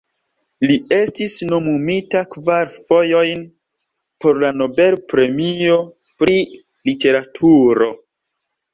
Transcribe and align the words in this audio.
Li 0.69 0.77
estis 0.95 1.35
nomumita 1.49 2.23
kvar 2.37 2.73
fojojn 2.79 3.45
por 4.25 4.43
la 4.47 4.53
Nobel-premio 4.59 5.81
pri 6.19 6.43
literaturo. 6.55 7.97